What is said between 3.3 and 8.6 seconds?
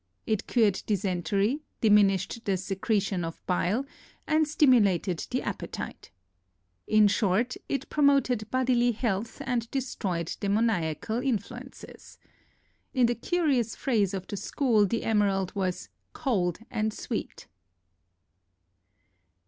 bile, and stimulated the appetite. In short, it promoted